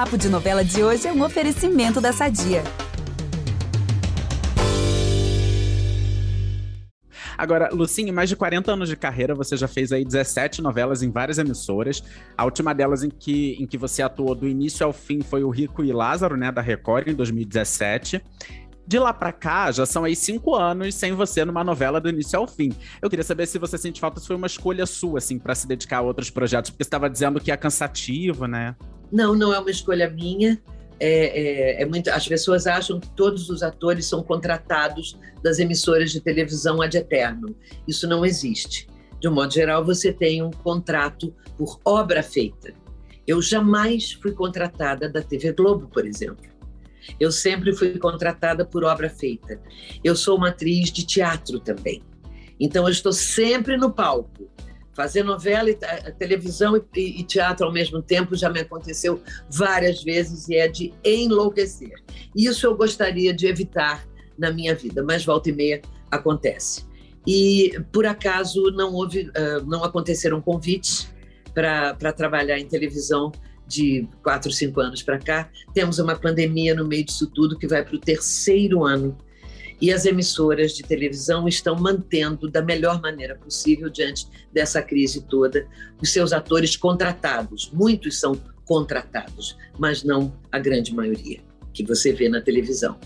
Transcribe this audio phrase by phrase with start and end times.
[0.00, 2.64] Papo de Novela de hoje é um oferecimento da Sadia.
[7.36, 11.10] Agora, Lucinha, mais de 40 anos de carreira, você já fez aí 17 novelas em
[11.10, 12.02] várias emissoras.
[12.34, 15.50] A última delas em que, em que você atuou do início ao fim foi o
[15.50, 18.22] Rico e Lázaro, né, da Record, em 2017.
[18.86, 22.38] De lá para cá, já são aí cinco anos sem você numa novela do início
[22.38, 22.72] ao fim.
[23.02, 25.68] Eu queria saber se você sente falta, se foi uma escolha sua, assim, para se
[25.68, 28.74] dedicar a outros projetos, porque você estava dizendo que é cansativo, né?
[29.10, 30.60] Não, não é uma escolha minha
[31.00, 36.12] é, é, é muito, as pessoas acham que todos os atores são contratados das emissoras
[36.12, 37.56] de televisão ad eterno.
[37.88, 38.86] Isso não existe.
[39.18, 42.74] De um modo geral, você tem um contrato por obra feita.
[43.26, 46.50] Eu jamais fui contratada da TV Globo, por exemplo.
[47.18, 49.58] Eu sempre fui contratada por obra feita.
[50.04, 52.02] Eu sou uma atriz de teatro também.
[52.58, 54.50] Então, eu estou sempre no palco.
[54.94, 55.74] Fazer novela, e,
[56.18, 60.92] televisão e, e, teatro ao mesmo tempo já me aconteceu várias vezes e é de
[61.04, 61.94] enlouquecer.
[62.34, 64.06] Isso eu gostaria de evitar
[64.38, 66.84] na minha vida, mas volta e meia acontece.
[67.26, 69.30] E por acaso não houve,
[69.66, 71.12] não aconteceram convites
[71.54, 73.30] para trabalhar em televisão
[73.66, 75.48] de quatro, cinco anos para cá.
[75.72, 79.16] Temos uma pandemia no meio disso tudo que vai para o terceiro ano
[79.80, 85.66] e as emissoras de televisão estão mantendo da melhor maneira possível, diante dessa crise toda,
[86.00, 87.70] os seus atores contratados.
[87.72, 91.40] Muitos são contratados, mas não a grande maioria
[91.72, 92.98] que você vê na televisão.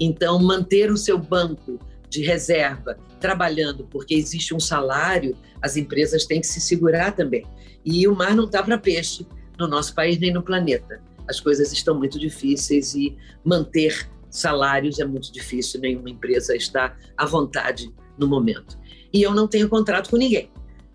[0.00, 6.40] Então, manter o seu banco de reserva trabalhando, porque existe um salário, as empresas têm
[6.40, 7.44] que se segurar também.
[7.84, 9.26] E o mar não está para peixe
[9.58, 11.00] no nosso país nem no planeta.
[11.28, 17.24] As coisas estão muito difíceis e manter salários é muito difícil, nenhuma empresa está à
[17.24, 18.78] vontade no momento.
[19.12, 20.50] E eu não tenho contrato com ninguém.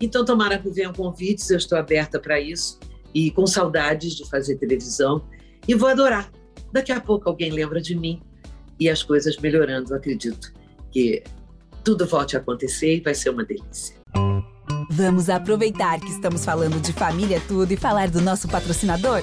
[0.00, 2.78] Então, tomara que venham convites, eu estou aberta para isso
[3.14, 5.24] e com saudades de fazer televisão
[5.66, 6.30] e vou adorar.
[6.72, 8.20] Daqui a pouco alguém lembra de mim
[8.78, 10.52] e as coisas melhorando, acredito
[10.90, 11.22] que
[11.84, 13.96] tudo volte a acontecer e vai ser uma delícia.
[14.90, 19.22] Vamos aproveitar que estamos falando de família tudo e falar do nosso patrocinador?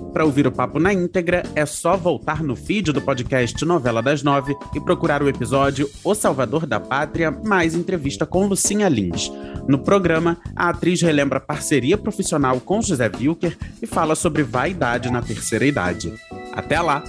[0.13, 4.21] Para ouvir o papo na íntegra, é só voltar no feed do podcast Novela das
[4.21, 9.31] Nove e procurar o episódio O Salvador da Pátria, mais entrevista com Lucinha Lins.
[9.67, 15.21] No programa, a atriz relembra parceria profissional com José Wilker e fala sobre vaidade na
[15.21, 16.13] terceira idade.
[16.53, 17.03] Até lá!